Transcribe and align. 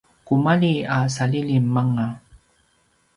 kumalji 0.25 0.73
a 0.95 0.97
salilim 1.15 1.75
anga 1.81 2.07